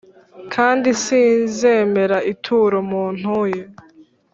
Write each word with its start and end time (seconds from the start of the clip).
kandi 0.53 0.89
sinzemera 1.03 2.17
ituro 2.33 2.77
muntuye 2.89 3.61